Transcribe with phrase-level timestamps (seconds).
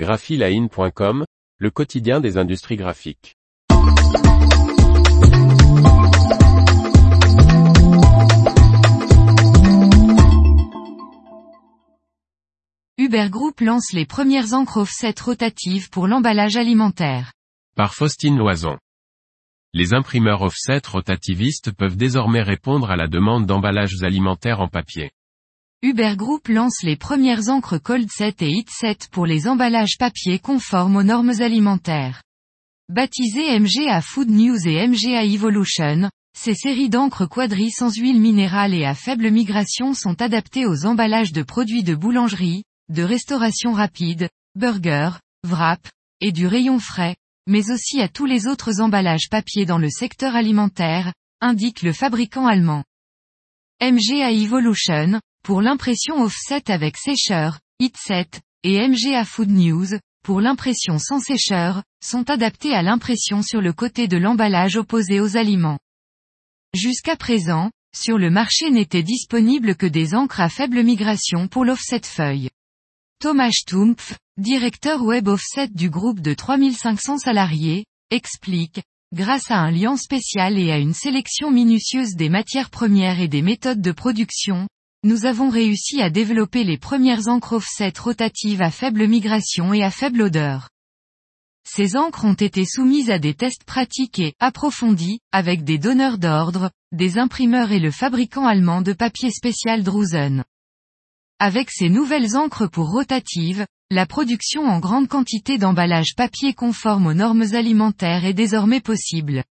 [0.00, 1.26] graphiline.com,
[1.58, 3.36] le quotidien des industries graphiques.
[12.96, 17.34] Uber Group lance les premières encres offset rotatives pour l'emballage alimentaire.
[17.76, 18.78] Par Faustine Loison.
[19.74, 25.10] Les imprimeurs offset rotativistes peuvent désormais répondre à la demande d'emballages alimentaires en papier.
[25.82, 31.02] Uber Group lance les premières encres Coldset et Heatset pour les emballages papier conformes aux
[31.02, 32.22] normes alimentaires.
[32.90, 38.84] Baptisées MGA Food News et MGA Evolution, ces séries d'encre quadri sans huile minérale et
[38.84, 45.12] à faible migration sont adaptées aux emballages de produits de boulangerie, de restauration rapide, burger,
[45.48, 45.80] wrap,
[46.20, 47.16] et du rayon frais,
[47.46, 52.46] mais aussi à tous les autres emballages papier dans le secteur alimentaire, indique le fabricant
[52.46, 52.84] allemand.
[53.80, 58.28] MGA Evolution, pour l'impression offset avec sécheur, Heatset,
[58.62, 59.86] et MGA Food News,
[60.22, 65.36] pour l'impression sans sécheur, sont adaptés à l'impression sur le côté de l'emballage opposé aux
[65.36, 65.78] aliments.
[66.74, 72.02] Jusqu'à présent, sur le marché n'étaient disponibles que des encres à faible migration pour l'offset
[72.04, 72.50] feuille.
[73.20, 79.96] Thomas Stumpf, directeur web offset du groupe de 3500 salariés, explique, grâce à un lien
[79.96, 84.68] spécial et à une sélection minutieuse des matières premières et des méthodes de production,
[85.02, 89.90] nous avons réussi à développer les premières encres offset rotatives à faible migration et à
[89.90, 90.68] faible odeur.
[91.64, 96.70] Ces encres ont été soumises à des tests pratiques et approfondis, avec des donneurs d'ordre,
[96.92, 100.44] des imprimeurs et le fabricant allemand de papier spécial Drusen.
[101.38, 107.14] Avec ces nouvelles encres pour rotative, la production en grande quantité d'emballage papier conforme aux
[107.14, 109.44] normes alimentaires est désormais possible.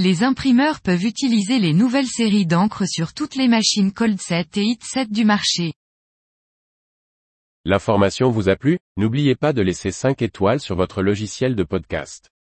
[0.00, 5.06] Les imprimeurs peuvent utiliser les nouvelles séries d'encre sur toutes les machines Coldset et Heatset
[5.06, 5.72] du marché.
[7.64, 8.78] L'information vous a plu?
[8.96, 12.30] N'oubliez pas de laisser 5 étoiles sur votre logiciel de podcast.